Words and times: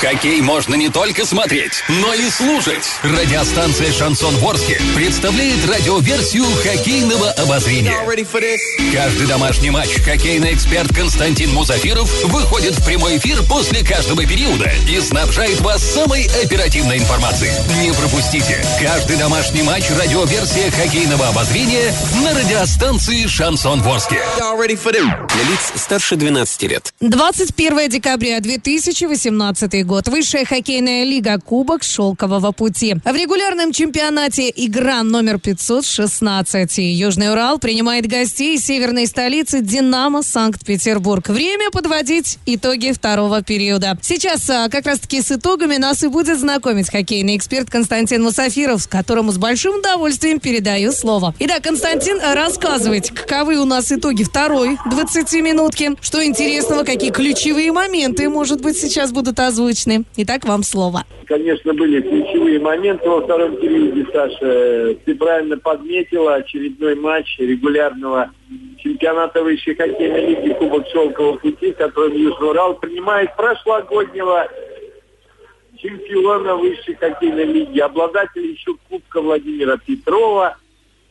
Хоккей 0.00 0.40
можно 0.42 0.76
не 0.76 0.90
только 0.90 1.26
смотреть, 1.26 1.82
но 1.88 2.14
и 2.14 2.30
слушать. 2.30 2.84
Радиостанция 3.02 3.92
«Шансон 3.92 4.36
Ворске» 4.36 4.80
представляет 4.94 5.66
радиоверсию 5.68 6.44
хоккейного 6.62 7.32
обозрения. 7.32 7.96
Каждый 8.94 9.26
домашний 9.26 9.70
матч 9.70 9.88
хоккейный 10.04 10.54
эксперт 10.54 10.94
Константин 10.94 11.50
Музафиров 11.52 12.08
выходит 12.26 12.78
в 12.78 12.86
прямой 12.86 13.18
эфир 13.18 13.42
после 13.48 13.84
каждого 13.84 14.24
периода 14.24 14.70
и 14.88 15.00
снабжает 15.00 15.60
вас 15.62 15.82
самой 15.82 16.28
оперативной 16.44 16.98
информацией. 16.98 17.50
Не 17.82 17.92
пропустите. 17.92 18.64
Каждый 18.80 19.16
домашний 19.16 19.62
матч 19.62 19.90
радиоверсия 19.90 20.70
хоккейного 20.70 21.26
обозрения 21.26 21.92
на 22.22 22.34
радиостанции 22.38 23.26
«Шансон 23.26 23.82
Ворске». 23.82 24.22
Для 25.34 25.42
лиц 25.42 25.72
старше 25.74 26.14
12 26.14 26.62
лет. 26.62 26.94
21 27.00 27.88
декабря 27.88 28.38
2018 28.38 29.87
год. 29.88 30.06
Высшая 30.06 30.44
хоккейная 30.44 31.04
лига 31.04 31.40
Кубок 31.40 31.82
Шелкового 31.82 32.52
пути. 32.52 32.94
В 33.04 33.16
регулярном 33.16 33.72
чемпионате 33.72 34.52
игра 34.54 35.02
номер 35.02 35.40
516. 35.40 36.78
Южный 36.78 37.32
Урал 37.32 37.58
принимает 37.58 38.06
гостей 38.06 38.58
северной 38.58 39.06
столицы 39.06 39.60
Динамо 39.60 40.22
Санкт-Петербург. 40.22 41.28
Время 41.30 41.70
подводить 41.70 42.38
итоги 42.44 42.92
второго 42.92 43.42
периода. 43.42 43.98
Сейчас 44.02 44.48
а, 44.50 44.68
как 44.68 44.84
раз-таки 44.86 45.22
с 45.22 45.32
итогами 45.32 45.76
нас 45.76 46.04
и 46.04 46.08
будет 46.08 46.38
знакомить 46.38 46.90
хоккейный 46.90 47.36
эксперт 47.36 47.70
Константин 47.70 48.22
Мусафиров, 48.22 48.86
которому 48.88 49.32
с 49.32 49.38
большим 49.38 49.76
удовольствием 49.76 50.38
передаю 50.38 50.92
слово. 50.92 51.34
Итак, 51.38 51.62
Константин, 51.62 52.20
рассказывайте, 52.20 53.14
каковы 53.14 53.56
у 53.56 53.64
нас 53.64 53.90
итоги 53.90 54.22
второй 54.22 54.76
20-минутки, 54.84 55.96
что 56.02 56.22
интересного, 56.22 56.84
какие 56.84 57.10
ключевые 57.10 57.72
моменты, 57.72 58.28
может 58.28 58.60
быть, 58.60 58.76
сейчас 58.76 59.12
будут 59.12 59.40
озвучены 59.40 59.77
отличны. 59.78 60.04
Итак, 60.16 60.44
вам 60.44 60.62
слово. 60.62 61.04
Конечно, 61.26 61.74
были 61.74 62.00
ключевые 62.00 62.58
моменты 62.58 63.08
во 63.08 63.20
втором 63.20 63.56
периоде, 63.56 64.06
Саша. 64.12 64.94
Ты 65.04 65.14
правильно 65.14 65.58
подметила 65.58 66.36
очередной 66.36 66.94
матч 66.94 67.38
регулярного 67.38 68.30
чемпионата 68.78 69.42
высшей 69.42 69.74
хоккейной 69.74 70.26
лиги 70.26 70.52
Кубок 70.54 70.86
Шелкового 70.88 71.36
пути, 71.38 71.72
который 71.72 72.18
Южный 72.18 72.50
Урал 72.50 72.74
принимает 72.74 73.34
прошлогоднего 73.36 74.48
чемпиона 75.76 76.56
высшей 76.56 76.94
хоккейной 76.94 77.44
лиги, 77.44 77.78
обладателя 77.80 78.46
еще 78.46 78.74
Кубка 78.88 79.20
Владимира 79.20 79.76
Петрова, 79.76 80.56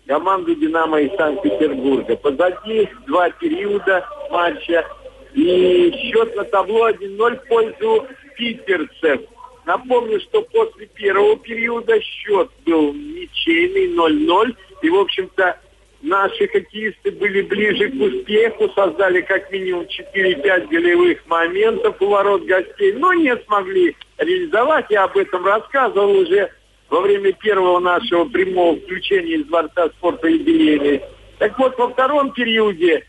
команду 0.07 0.55
«Динамо» 0.55 1.01
из 1.01 1.15
Санкт-Петербурга. 1.17 2.15
Позади 2.15 2.89
два 3.05 3.29
периода 3.29 4.05
матча. 4.31 4.85
И 5.33 5.93
счет 6.01 6.35
на 6.35 6.45
табло 6.45 6.89
1-0 6.89 7.35
в 7.35 7.47
пользу 7.47 8.07
питерцев. 8.37 9.21
Напомню, 9.65 10.21
что 10.21 10.43
после 10.43 10.85
первого 10.85 11.37
периода 11.37 11.99
счет 12.01 12.49
был 12.65 12.93
ничейный 12.93 13.93
0-0. 13.93 14.55
И, 14.81 14.89
в 14.89 14.95
общем-то, 14.95 15.59
наши 16.01 16.47
хоккеисты 16.47 17.11
были 17.11 17.41
ближе 17.41 17.89
к 17.89 18.01
успеху, 18.01 18.69
создали 18.69 19.21
как 19.21 19.51
минимум 19.51 19.85
4-5 20.15 20.67
голевых 20.67 21.27
моментов 21.27 22.01
у 22.01 22.07
ворот 22.07 22.45
гостей, 22.45 22.93
но 22.93 23.13
не 23.13 23.35
смогли 23.45 23.95
реализовать. 24.17 24.85
Я 24.89 25.03
об 25.03 25.17
этом 25.17 25.45
рассказывал 25.45 26.17
уже 26.17 26.49
во 26.89 27.01
время 27.01 27.33
первого 27.33 27.79
нашего 27.79 28.25
прямого 28.25 28.77
включения 28.77 29.33
из 29.33 29.45
Дворца 29.47 29.89
спорта 29.97 30.27
юбилейный. 30.27 31.01
Так 31.39 31.57
вот, 31.59 31.77
во 31.77 31.89
втором 31.89 32.31
периоде 32.31 33.05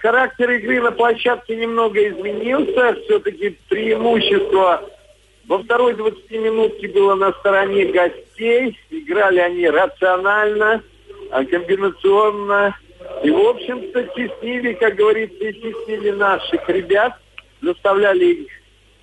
характер 0.00 0.50
игры 0.50 0.80
на 0.80 0.92
площадке 0.92 1.56
немного 1.56 2.06
изменился. 2.08 2.96
Все-таки 3.04 3.56
преимущество 3.68 4.88
во 5.46 5.58
второй 5.58 5.94
20 5.94 6.30
минутке 6.32 6.88
было 6.88 7.14
на 7.14 7.32
стороне 7.32 7.86
гостей. 7.86 8.78
Играли 8.90 9.38
они 9.38 9.68
рационально, 9.68 10.82
э, 11.30 11.44
комбинационно. 11.44 12.76
И, 13.22 13.30
в 13.30 13.40
общем-то, 13.40 14.02
теснили, 14.14 14.74
как 14.74 14.96
говорится, 14.96 15.44
и 15.44 15.52
теснили 15.54 16.10
наших 16.10 16.68
ребят. 16.68 17.14
Заставляли 17.62 18.24
их 18.24 18.48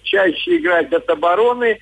чаще 0.04 0.58
играть 0.58 0.94
от 0.94 1.10
обороны. 1.10 1.80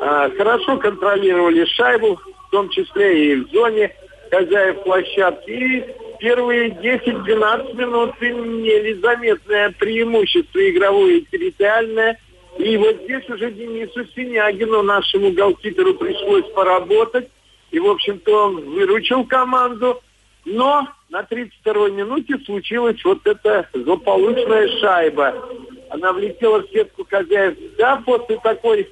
Э, 0.00 0.30
хорошо 0.36 0.76
контролировали 0.76 1.64
шайбу, 1.64 2.16
в 2.16 2.50
том 2.50 2.68
числе 2.68 3.32
и 3.32 3.36
в 3.36 3.50
зоне 3.50 3.94
хозяев 4.30 4.82
площадки. 4.84 5.50
И 5.50 5.84
первые 6.24 6.70
10-12 6.70 7.74
минут 7.74 8.14
имели 8.18 8.94
заметное 8.94 9.70
преимущество 9.78 10.58
игровое 10.70 11.18
и 11.18 11.24
территориальное. 11.26 12.18
И 12.56 12.78
вот 12.78 12.96
здесь 13.02 13.28
уже 13.28 13.50
Денису 13.50 14.06
Синягину, 14.16 14.82
нашему 14.82 15.32
голкиперу, 15.32 15.92
пришлось 15.92 16.50
поработать. 16.54 17.28
И, 17.72 17.78
в 17.78 17.86
общем-то, 17.90 18.46
он 18.46 18.70
выручил 18.70 19.26
команду. 19.26 20.00
Но 20.46 20.88
на 21.10 21.20
32-й 21.20 21.92
минуте 21.92 22.38
случилась 22.46 23.04
вот 23.04 23.18
эта 23.26 23.68
злополучная 23.74 24.68
шайба. 24.78 25.46
Она 25.90 26.14
влетела 26.14 26.62
в 26.62 26.70
сетку 26.70 27.04
хозяев. 27.04 27.54
Да, 27.76 28.02
после 28.06 28.38
такой, 28.38 28.88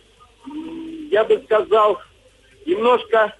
я 1.10 1.24
бы 1.24 1.40
сказал, 1.46 1.98
немножко 2.66 3.34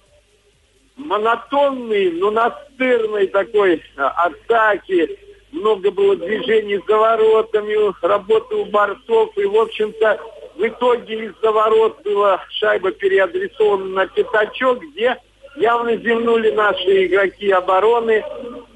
монотонный, 0.95 2.11
но 2.11 2.31
настырной 2.31 3.27
такой 3.27 3.81
а, 3.97 4.09
атаки. 4.09 5.17
Много 5.51 5.91
было 5.91 6.15
движений 6.15 6.79
за 6.87 6.97
воротами, 6.97 7.93
работы 8.05 8.55
у 8.55 8.65
борцов. 8.65 9.37
И, 9.37 9.45
в 9.45 9.55
общем-то, 9.55 10.19
в 10.55 10.67
итоге 10.67 11.25
из-за 11.25 11.51
ворот 11.51 12.01
была 12.03 12.43
шайба 12.49 12.91
переадресована 12.91 13.85
на 13.85 14.07
пятачок, 14.07 14.79
где 14.81 15.17
явно 15.55 15.95
земнули 15.97 16.51
наши 16.51 17.05
игроки 17.05 17.51
обороны. 17.51 18.23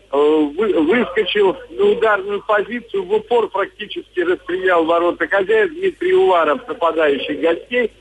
Э, 0.09 0.17
выскочил 0.17 1.57
на 1.69 1.83
ударную 1.83 2.41
позицию, 2.41 3.03
в 3.03 3.13
упор 3.13 3.49
практически 3.49 4.21
расстрелял 4.21 4.85
ворота 4.85 5.27
хозяев 5.27 5.69
Дмитрий 5.71 6.13
Уваров, 6.13 6.65
нападающий 6.65 7.35
гостей. 7.35 7.91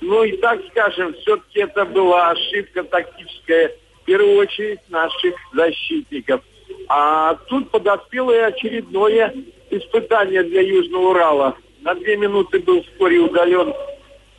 Ну 0.00 0.24
и 0.24 0.36
так 0.36 0.60
скажем, 0.70 1.14
все-таки 1.14 1.60
это 1.60 1.84
была 1.84 2.30
ошибка 2.30 2.84
тактическая, 2.84 3.72
в 4.02 4.04
первую 4.04 4.36
очередь, 4.38 4.80
наших 4.88 5.34
защитников. 5.52 6.42
А 6.88 7.34
тут 7.48 7.70
подоспело 7.70 8.32
и 8.32 8.38
очередное 8.38 9.34
испытание 9.70 10.42
для 10.42 10.60
Южного 10.62 11.10
Урала. 11.10 11.56
На 11.80 11.94
две 11.94 12.16
минуты 12.16 12.60
был 12.60 12.82
вскоре 12.82 13.18
удален 13.18 13.72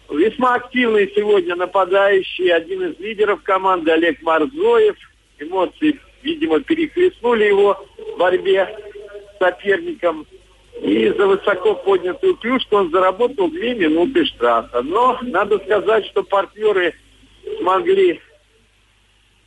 весьма 0.10 0.56
активный 0.56 1.12
сегодня 1.16 1.56
нападающий, 1.56 2.50
один 2.54 2.84
из 2.84 3.00
лидеров 3.00 3.42
команды 3.44 3.92
Олег 3.92 4.22
Марзоев. 4.22 4.96
Эмоции, 5.40 6.00
видимо, 6.24 6.62
перехлестнули 6.62 7.46
его 7.46 7.86
в 7.98 8.18
борьбе 8.18 8.68
с 9.36 9.38
соперником. 9.38 10.26
И 10.82 11.10
за 11.10 11.26
высоко 11.26 11.76
поднятую 11.76 12.36
клюшку 12.36 12.78
он 12.78 12.92
заработал 12.92 13.50
две 13.50 13.74
минуты 13.74 14.26
штрафа. 14.26 14.82
Но 14.82 15.18
надо 15.22 15.58
сказать, 15.60 16.06
что 16.08 16.24
партнеры 16.24 16.94
смогли, 17.60 18.22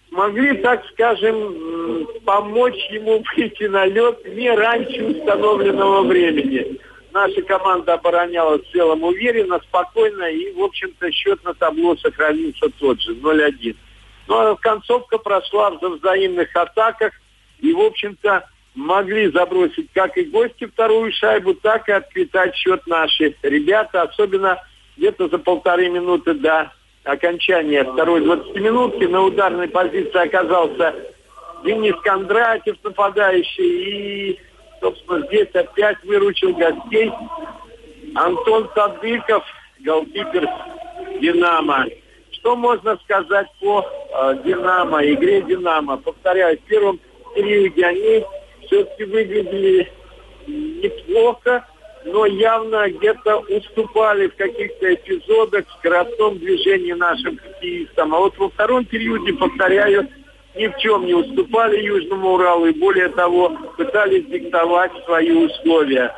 смогли, 0.08 0.56
так 0.58 0.84
скажем, 0.92 2.06
помочь 2.24 2.78
ему 2.91 3.22
выйти 3.36 3.64
на 3.64 3.86
лед 3.86 4.24
не 4.34 4.50
раньше 4.50 5.04
установленного 5.04 6.02
времени. 6.02 6.78
Наша 7.12 7.42
команда 7.42 7.94
оборонялась 7.94 8.62
в 8.62 8.72
целом 8.72 9.02
уверенно, 9.02 9.60
спокойно, 9.60 10.30
и, 10.30 10.52
в 10.52 10.62
общем-то, 10.62 11.10
счет 11.10 11.42
на 11.44 11.54
табло 11.54 11.97
сохранился 11.97 12.68
тот 12.78 13.00
же, 13.00 13.14
0-1. 13.14 13.76
Но 14.28 14.56
концовка 14.56 15.18
прошла 15.18 15.70
в 15.70 15.80
взаимных 15.80 16.54
атаках, 16.54 17.12
и, 17.60 17.72
в 17.72 17.80
общем-то, 17.80 18.48
могли 18.75 19.31
забросить 19.31 19.88
как 19.92 20.16
и 20.16 20.25
гости 20.25 20.66
вторую 20.66 21.12
шайбу, 21.12 21.54
так 21.54 21.88
и 21.88 21.92
отквитать 21.92 22.54
счет 22.54 22.86
наши 22.86 23.34
ребята, 23.42 24.03
особенно 24.03 24.58
где-то 24.97 25.28
за 25.28 25.38
полторы 25.38 25.88
минуты 25.88 26.34
до 26.34 26.72
окончания 27.04 27.84
второй 27.84 28.22
20 28.22 28.54
минутки 28.56 29.04
на 29.04 29.22
ударной 29.22 29.68
позиции 29.68 30.18
оказался 30.18 30.94
Денис 31.65 31.94
Кондратьев, 32.03 32.77
нападающий, 32.83 34.30
и, 34.33 34.41
собственно, 34.80 35.27
здесь 35.27 35.48
опять 35.54 36.03
выручил 36.04 36.54
гостей 36.54 37.12
Антон 38.15 38.68
Садыков, 38.74 39.44
голкипер 39.80 40.48
«Динамо». 41.21 41.86
Что 42.33 42.56
можно 42.56 42.97
сказать 43.04 43.47
по 43.60 43.84
э, 43.84 44.36
«Динамо», 44.44 45.04
игре 45.04 45.42
«Динамо»? 45.42 45.98
Повторяю, 45.98 46.59
в 46.59 46.62
первом 46.62 46.98
периоде 47.34 47.84
они 47.84 48.24
все-таки 48.70 49.04
выглядели 49.04 49.90
неплохо, 50.46 51.66
но 52.04 52.24
явно 52.24 52.88
где-то 52.88 53.40
уступали 53.40 54.28
в 54.28 54.36
каких-то 54.36 54.94
эпизодах 54.94 55.66
в 55.66 55.78
скоростном 55.78 56.38
движении 56.38 56.92
нашим 56.92 57.36
хоккеистам. 57.36 58.14
А 58.14 58.18
вот 58.18 58.38
во 58.38 58.48
втором 58.48 58.84
периоде, 58.84 59.34
повторяю, 59.34 60.08
ни 60.54 60.66
в 60.68 60.78
чем 60.78 61.04
не 61.04 61.14
уступали 61.14 61.82
Южному 61.82 62.34
Уралу 62.34 62.66
и 62.66 62.78
более 62.78 63.08
того 63.08 63.50
пытались 63.76 64.26
диктовать 64.26 64.92
свои 65.04 65.30
условия. 65.30 66.14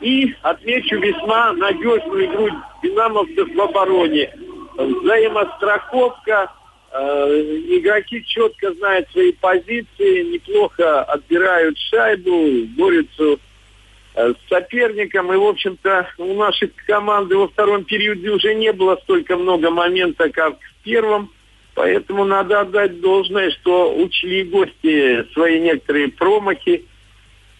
И 0.00 0.34
отмечу 0.42 0.98
весьма 0.98 1.52
надежную 1.52 2.26
игру 2.26 2.48
динамовцев 2.82 3.48
в 3.54 3.60
обороне. 3.60 4.32
Взаимостраховка, 4.76 6.52
игроки 6.98 8.24
четко 8.24 8.72
знают 8.74 9.10
свои 9.10 9.32
позиции, 9.32 10.32
неплохо 10.32 11.02
отбирают 11.02 11.76
шайбу, 11.78 12.66
борются 12.76 13.38
э, 14.14 14.34
с 14.34 14.48
соперником. 14.48 15.32
И, 15.32 15.36
в 15.36 15.44
общем-то, 15.44 16.08
у 16.18 16.34
нашей 16.34 16.72
команды 16.86 17.36
во 17.36 17.48
втором 17.48 17.84
периоде 17.84 18.30
уже 18.30 18.54
не 18.54 18.72
было 18.72 18.96
столько 19.02 19.36
много 19.36 19.70
моментов, 19.70 20.32
как 20.32 20.58
в 20.58 20.84
первом. 20.84 21.30
Поэтому 21.74 22.24
надо 22.24 22.60
отдать 22.60 23.00
должное, 23.00 23.50
что 23.50 23.94
учли 23.94 24.44
гости 24.44 25.30
свои 25.34 25.60
некоторые 25.60 26.08
промахи. 26.08 26.86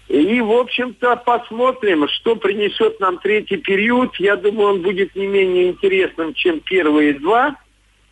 И, 0.08 0.40
в 0.40 0.52
общем-то, 0.52 1.16
посмотрим, 1.16 2.08
что 2.08 2.36
принесет 2.36 2.98
нам 3.00 3.18
третий 3.18 3.58
период. 3.58 4.16
Я 4.16 4.36
думаю, 4.36 4.74
он 4.74 4.82
будет 4.82 5.14
не 5.16 5.26
менее 5.26 5.68
интересным, 5.68 6.32
чем 6.32 6.60
первые 6.60 7.14
два. 7.14 7.56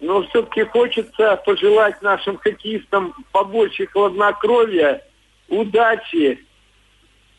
Но 0.04 0.22
все-таки 0.24 0.64
хочется 0.64 1.40
пожелать 1.46 2.02
нашим 2.02 2.36
хоккеистам 2.36 3.14
побольше 3.32 3.86
хладнокровия, 3.86 5.02
удачи 5.48 6.44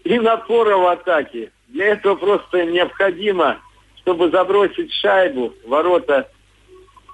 и 0.03 0.17
напора 0.17 0.75
в 0.75 0.87
атаке. 0.87 1.51
Для 1.67 1.89
этого 1.89 2.15
просто 2.15 2.65
необходимо, 2.65 3.59
чтобы 3.97 4.31
забросить 4.31 4.91
шайбу 4.93 5.53
в 5.63 5.69
ворота 5.69 6.27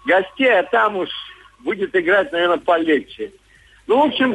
гостей, 0.05 0.57
а 0.57 0.63
там 0.63 0.95
уж 0.95 1.09
будет 1.59 1.93
играть, 1.97 2.31
наверное, 2.31 2.57
полегче. 2.57 3.33
Ну, 3.87 4.03
в 4.03 4.05
общем, 4.05 4.33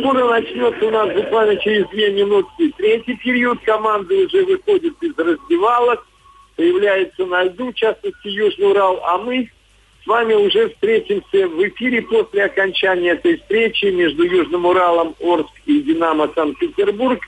скоро 0.00 0.28
начнется 0.30 0.86
у 0.86 0.90
нас 0.90 1.12
буквально 1.14 1.56
через 1.56 1.86
две 1.90 2.10
минутки 2.10 2.72
третий 2.78 3.16
период. 3.16 3.60
Команды 3.64 4.24
уже 4.24 4.42
выходят 4.46 4.94
из 5.02 5.18
раздевалок, 5.18 6.06
появляется 6.56 7.26
на 7.26 7.44
льду, 7.44 7.70
в 7.70 7.74
частности, 7.74 8.28
Южный 8.28 8.70
Урал. 8.70 9.04
А 9.04 9.18
мы 9.18 9.50
с 10.04 10.06
вами 10.06 10.34
уже 10.34 10.68
встретимся 10.68 11.48
в 11.48 11.66
эфире 11.68 12.02
после 12.02 12.44
окончания 12.44 13.12
этой 13.12 13.38
встречи 13.38 13.86
между 13.86 14.24
Южным 14.24 14.66
Уралом, 14.66 15.14
Орск 15.20 15.52
и 15.64 15.80
Динамо 15.80 16.30
Санкт-Петербург. 16.34 17.20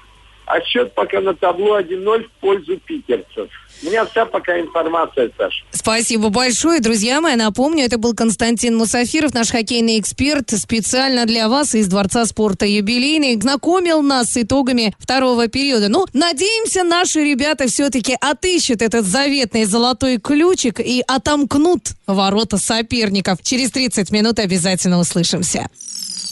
А 0.46 0.60
счет 0.60 0.94
пока 0.94 1.20
на 1.20 1.34
табло 1.34 1.80
1-0 1.80 2.24
в 2.24 2.30
пользу 2.40 2.78
питерцев. 2.78 3.48
У 3.82 3.86
меня 3.86 4.06
вся 4.06 4.24
пока 4.24 4.58
информация, 4.58 5.30
Саша. 5.36 5.64
Спасибо 5.70 6.30
большое, 6.30 6.80
друзья 6.80 7.20
мои. 7.20 7.36
Напомню, 7.36 7.84
это 7.84 7.98
был 7.98 8.14
Константин 8.14 8.76
Мусафиров, 8.76 9.34
наш 9.34 9.50
хоккейный 9.50 10.00
эксперт, 10.00 10.50
специально 10.50 11.26
для 11.26 11.48
вас 11.48 11.74
из 11.74 11.86
Дворца 11.88 12.24
спорта 12.24 12.64
юбилейный. 12.64 13.38
Знакомил 13.40 14.02
нас 14.02 14.32
с 14.32 14.36
итогами 14.38 14.94
второго 14.98 15.48
периода. 15.48 15.88
Ну, 15.88 16.06
надеемся, 16.14 16.84
наши 16.84 17.22
ребята 17.22 17.68
все-таки 17.68 18.16
отыщут 18.20 18.82
этот 18.82 19.04
заветный 19.04 19.64
золотой 19.64 20.18
ключик 20.18 20.80
и 20.80 21.02
отомкнут 21.06 21.90
ворота 22.06 22.56
соперников. 22.56 23.40
Через 23.42 23.72
30 23.72 24.10
минут 24.10 24.38
обязательно 24.38 24.98
услышимся. 24.98 25.68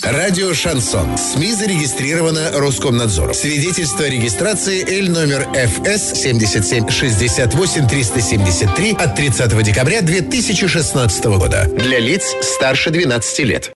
Радио 0.03 0.53
«Шансон». 0.53 1.17
СМИ 1.17 1.55
зарегистрировано 1.55 2.51
Роскомнадзором. 2.53 3.33
Свидетельство 3.33 4.05
о 4.05 4.09
регистрации 4.09 4.85
Л 5.01 5.11
номер 5.11 5.49
ФС 5.55 6.21
7768 6.21 7.89
373 7.89 8.97
от 8.99 9.15
30 9.15 9.63
декабря 9.63 10.03
2016 10.03 11.25
года. 11.25 11.67
Для 11.73 11.99
лиц 11.99 12.35
старше 12.43 12.91
12 12.91 13.39
лет. 13.41 13.73